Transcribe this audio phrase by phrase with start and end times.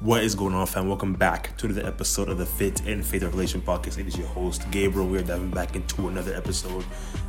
[0.00, 0.86] What is going on, fam?
[0.86, 3.98] Welcome back to the episode of the Fit and Faith Revelation podcast.
[3.98, 5.08] It is your host, Gabriel.
[5.08, 6.84] We are diving back into another episode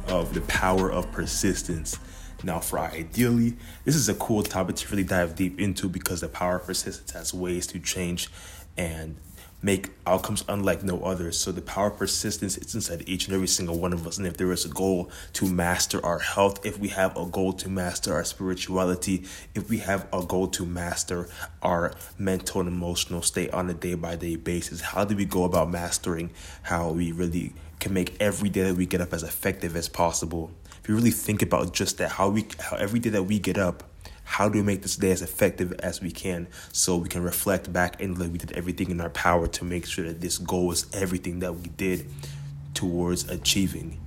[0.07, 1.97] of the power of persistence.
[2.43, 6.27] Now, for ideally, this is a cool topic to really dive deep into because the
[6.27, 8.29] power of persistence has ways to change
[8.77, 9.15] and
[9.61, 11.37] make outcomes unlike no others.
[11.37, 14.17] So the power of persistence is inside each and every single one of us.
[14.17, 17.53] And if there is a goal to master our health, if we have a goal
[17.53, 21.27] to master our spirituality, if we have a goal to master
[21.61, 25.43] our mental and emotional state on a day by day basis, how do we go
[25.43, 26.31] about mastering
[26.63, 30.51] how we really can make every day that we get up as effective as possible?
[30.81, 33.57] If you really think about just that, how we how every day that we get
[33.57, 33.83] up
[34.29, 37.73] how do we make this day as effective as we can so we can reflect
[37.73, 40.71] back and like we did everything in our power to make sure that this goal
[40.71, 42.07] is everything that we did
[42.75, 43.99] towards achieving.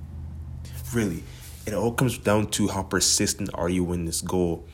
[0.95, 1.25] Really
[1.67, 4.65] it all comes down to how persistent are you in this goal.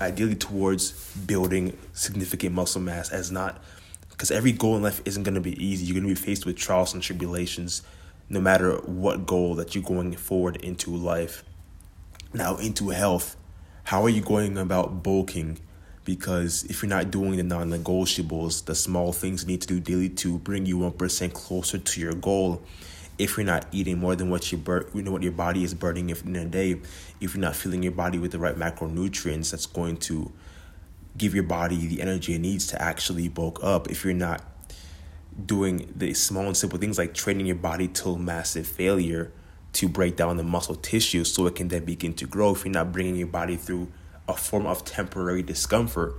[0.00, 3.62] Ideally towards building significant muscle mass as not
[4.10, 5.86] because every goal in life isn't going to be easy.
[5.86, 7.82] You're going to be faced with trials and tribulations
[8.28, 11.44] no matter what goal that you're going forward into life.
[12.34, 13.36] Now into health
[13.88, 15.58] how are you going about bulking?
[16.04, 19.80] Because if you're not doing the non negotiables, the small things you need to do
[19.80, 22.62] daily to bring you 1% closer to your goal,
[23.16, 25.72] if you're not eating more than what you burn, you know what your body is
[25.72, 26.78] burning in a day,
[27.22, 30.30] if you're not filling your body with the right macronutrients, that's going to
[31.16, 33.90] give your body the energy it needs to actually bulk up.
[33.90, 34.42] If you're not
[35.46, 39.32] doing the small and simple things like training your body till massive failure,
[39.74, 42.52] to break down the muscle tissue so it can then begin to grow.
[42.52, 43.88] If you're not bringing your body through
[44.26, 46.14] a form of temporary discomfort,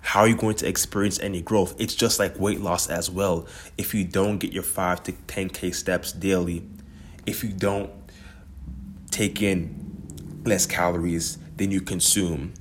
[0.00, 1.74] how are you going to experience any growth?
[1.78, 3.46] It's just like weight loss as well.
[3.76, 6.64] If you don't get your 5 to 10k steps daily,
[7.26, 7.90] if you don't
[9.10, 12.54] take in less calories than you consume,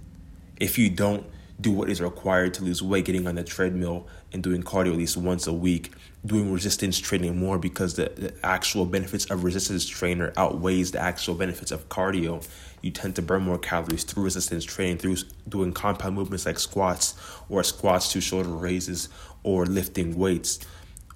[0.60, 1.26] if you don't
[1.60, 4.98] do what is required to lose weight, getting on the treadmill and doing cardio at
[4.98, 5.92] least once a week,
[6.26, 11.36] doing resistance training more because the, the actual benefits of resistance trainer outweighs the actual
[11.36, 12.46] benefits of cardio.
[12.82, 15.18] You tend to burn more calories through resistance training, through
[15.48, 17.16] doing compound movements like squats
[17.50, 19.10] or squats to shoulder raises
[19.44, 20.60] or lifting weights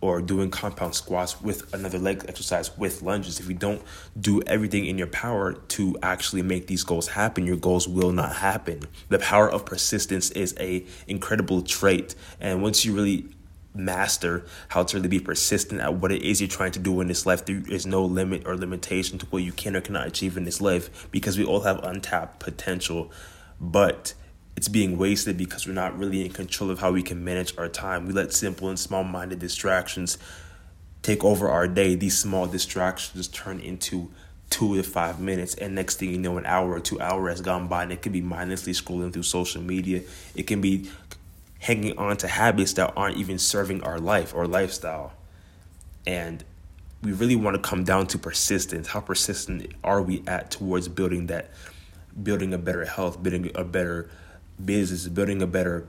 [0.01, 3.39] or doing compound squats with another leg exercise with lunges.
[3.39, 3.81] If you don't
[4.19, 8.37] do everything in your power to actually make these goals happen, your goals will not
[8.37, 8.83] happen.
[9.09, 13.25] The power of persistence is a incredible trait, and once you really
[13.73, 17.07] master how to really be persistent at what it is you're trying to do in
[17.07, 17.45] this life.
[17.45, 20.59] There is no limit or limitation to what you can or cannot achieve in this
[20.59, 23.11] life because we all have untapped potential,
[23.59, 24.13] but
[24.59, 27.69] it's being wasted because we're not really in control of how we can manage our
[27.69, 28.05] time.
[28.05, 30.17] We let simple and small minded distractions
[31.01, 31.95] take over our day.
[31.95, 34.11] These small distractions turn into
[34.49, 37.41] two to five minutes and next thing you know an hour or two hours has
[37.41, 40.01] gone by and it can be mindlessly scrolling through social media
[40.33, 40.89] it can be
[41.59, 45.13] hanging on to habits that aren't even serving our life or lifestyle.
[46.05, 46.43] And
[47.01, 48.87] we really want to come down to persistence.
[48.89, 51.51] How persistent are we at towards building that,
[52.21, 54.09] building a better health, building a better
[54.63, 55.87] business, building a better,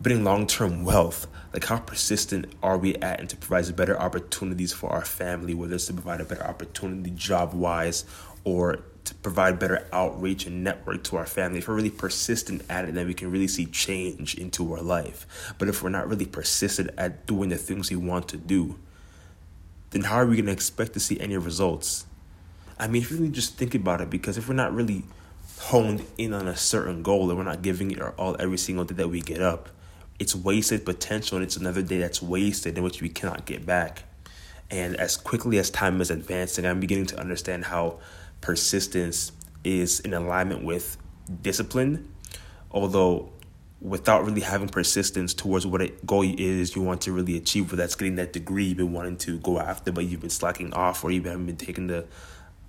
[0.00, 1.26] building long term wealth?
[1.52, 5.74] Like, how persistent are we at and to provide better opportunities for our family, whether
[5.74, 8.04] it's to provide a better opportunity job wise
[8.44, 12.84] or to provide better outreach and network to our family, if we're really persistent at
[12.84, 15.54] it, then we can really see change into our life.
[15.58, 18.78] But if we're not really persistent at doing the things we want to do,
[19.90, 22.06] then how are we going to expect to see any results?
[22.78, 25.04] I mean, if you really just think about it, because if we're not really
[25.58, 28.84] honed in on a certain goal and we're not giving it our all every single
[28.84, 29.68] day that we get up,
[30.18, 34.04] it's wasted potential and it's another day that's wasted in which we cannot get back.
[34.70, 38.00] And as quickly as time is advancing, I'm beginning to understand how
[38.40, 39.32] persistence
[39.64, 40.96] is in alignment with
[41.42, 42.12] discipline,
[42.70, 43.30] although
[43.80, 47.76] without really having persistence towards what a goal is you want to really achieve, whether
[47.76, 51.04] that's getting that degree you've been wanting to go after, but you've been slacking off,
[51.04, 52.06] or you haven't been taking the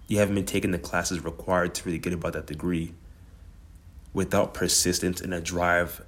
[0.07, 2.93] you haven't been taking the classes required to really get about that degree.
[4.13, 6.03] Without persistence and a drive,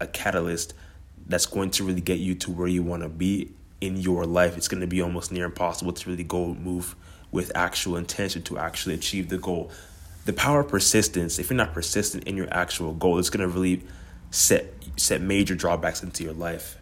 [0.00, 0.74] a catalyst
[1.26, 3.50] that's going to really get you to where you want to be
[3.80, 6.96] in your life, it's going to be almost near impossible to really go move
[7.30, 9.70] with actual intention to actually achieve the goal.
[10.24, 13.52] The power of persistence, if you're not persistent in your actual goal, it's going to
[13.52, 13.82] really
[14.30, 16.78] set set major drawbacks into your life.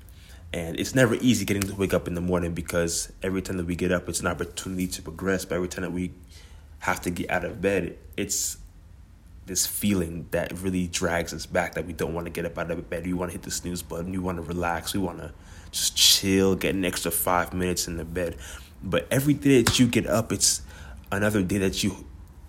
[0.52, 3.66] And it's never easy getting to wake up in the morning because every time that
[3.66, 5.44] we get up, it's an opportunity to progress.
[5.44, 6.12] But every time that we
[6.80, 8.58] have to get out of bed, it's
[9.46, 12.70] this feeling that really drags us back that we don't want to get up out
[12.70, 13.06] of bed.
[13.06, 14.12] We want to hit the snooze button.
[14.12, 14.92] We want to relax.
[14.92, 15.32] We want to
[15.70, 18.36] just chill, get an extra five minutes in the bed.
[18.82, 20.62] But every day that you get up, it's
[21.10, 22.04] another day that you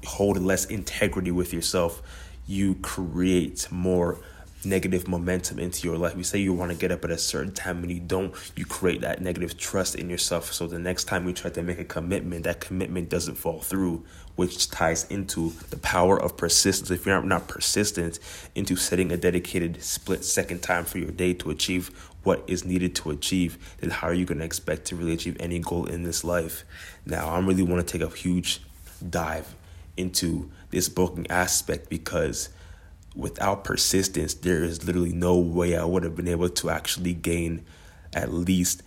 [0.05, 2.01] hold less integrity with yourself.
[2.45, 4.19] You create more
[4.65, 6.15] negative momentum into your life.
[6.15, 8.65] You say you want to get up at a certain time and you don't, you
[8.65, 10.53] create that negative trust in yourself.
[10.53, 14.03] So the next time you try to make a commitment, that commitment doesn't fall through,
[14.35, 16.91] which ties into the power of persistence.
[16.91, 18.19] If you're not persistent
[18.55, 22.95] into setting a dedicated split second time for your day to achieve what is needed
[22.95, 26.03] to achieve, then how are you going to expect to really achieve any goal in
[26.03, 26.63] this life?
[27.05, 28.61] Now, I really want to take a huge
[29.07, 29.55] dive
[29.97, 32.49] into this bulking aspect because
[33.15, 37.65] without persistence, there is literally no way I would have been able to actually gain
[38.13, 38.83] at least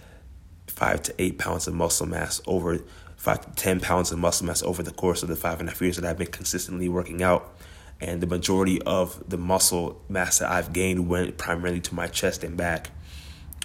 [0.66, 2.80] five to eight pounds of muscle mass over
[3.16, 5.72] five to ten pounds of muscle mass over the course of the five and a
[5.72, 7.56] half years that I've been consistently working out.
[8.00, 12.44] And the majority of the muscle mass that I've gained went primarily to my chest
[12.44, 12.90] and back.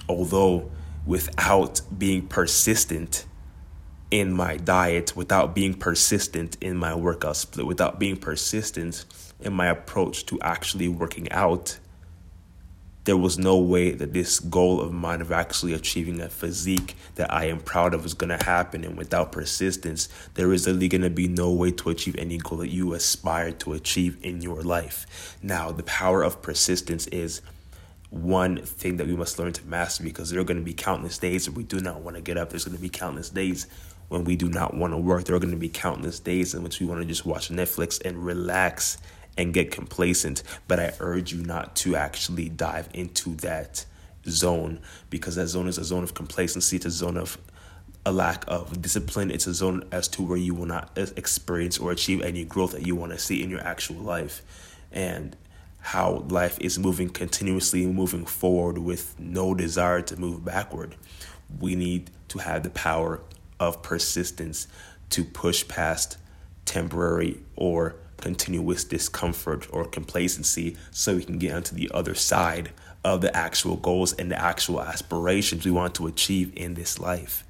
[0.08, 0.72] Although
[1.06, 3.26] without being persistent
[4.10, 9.06] in my diet, without being persistent in my workout split, without being persistent
[9.42, 11.78] in my approach to actually working out,
[13.04, 17.34] there was no way that this goal of mine of actually achieving a physique that
[17.34, 18.84] I am proud of is going to happen.
[18.84, 22.60] And without persistence, there is literally going to be no way to achieve any goal
[22.60, 25.38] that you aspire to achieve in your life.
[25.42, 27.42] Now, the power of persistence is
[28.12, 31.18] one thing that we must learn to master because there are going to be countless
[31.18, 32.50] days where we do not want to get up.
[32.50, 33.66] There's going to be countless days
[34.10, 35.24] when we do not want to work.
[35.24, 38.00] There are going to be countless days in which we want to just watch Netflix
[38.06, 38.98] and relax
[39.38, 40.44] and get complacent.
[40.68, 43.86] But I urge you not to actually dive into that
[44.28, 44.80] zone
[45.10, 47.38] because that zone is a zone of complacency, it's a zone of
[48.06, 49.30] a lack of discipline.
[49.30, 52.86] It's a zone as to where you will not experience or achieve any growth that
[52.86, 54.42] you want to see in your actual life.
[54.92, 55.36] And
[55.82, 60.96] how life is moving continuously moving forward with no desire to move backward.
[61.60, 63.22] We need to have the power
[63.60, 64.68] of persistence
[65.10, 66.18] to push past
[66.66, 72.72] temporary or continuous discomfort or complacency so we can get onto the other side
[73.04, 77.44] of the actual goals and the actual aspirations we want to achieve in this life.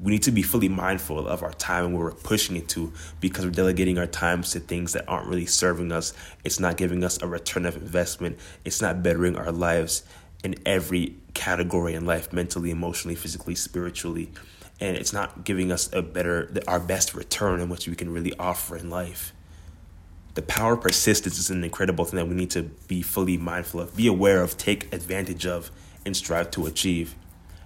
[0.00, 2.92] We need to be fully mindful of our time and where we're pushing it to
[3.20, 6.12] because we're delegating our times to things that aren't really serving us.
[6.42, 8.38] It's not giving us a return of investment.
[8.64, 10.02] It's not bettering our lives
[10.42, 14.32] in every category in life mentally, emotionally, physically, spiritually.
[14.80, 18.36] And it's not giving us a better, our best return in which we can really
[18.38, 19.32] offer in life
[20.34, 23.80] the power of persistence is an incredible thing that we need to be fully mindful
[23.80, 25.70] of, be aware of, take advantage of,
[26.04, 27.14] and strive to achieve.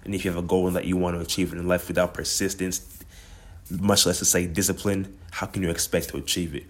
[0.03, 3.03] And if you have a goal that you want to achieve in life without persistence,
[3.69, 6.65] much less to say discipline, how can you expect to achieve it?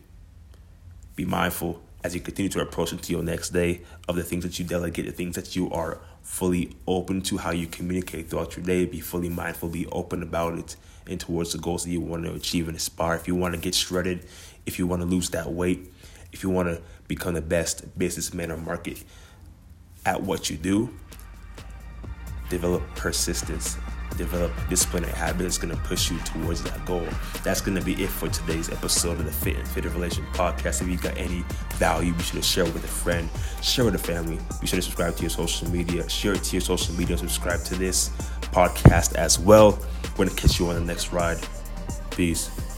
[1.15, 4.57] Be mindful as you continue to approach into your next day of the things that
[4.57, 8.65] you delegate, the things that you are fully open to, how you communicate throughout your
[8.65, 8.85] day.
[8.85, 10.75] Be fully mindful, be open about it,
[11.07, 13.15] and towards the goals that you want to achieve and aspire.
[13.15, 14.25] If you want to get shredded,
[14.65, 15.91] if you want to lose that weight,
[16.31, 19.03] if you want to become the best businessman or market
[20.05, 20.89] at what you do,
[22.49, 23.77] develop persistence,
[24.19, 27.07] develop discipline and habit that's going to push you towards that goal.
[27.43, 30.81] That's going to be it for today's episode of the Fit and Faith Revelation podcast.
[30.81, 31.43] If you got any
[31.75, 33.29] value, be sure to share with a friend,
[33.61, 34.37] share with a family.
[34.61, 37.63] Be sure to subscribe to your social media, share it to your social media, subscribe
[37.63, 38.09] to this
[38.51, 39.79] podcast as well.
[40.17, 41.39] We're going to catch you on the next ride.
[42.11, 42.68] Peace.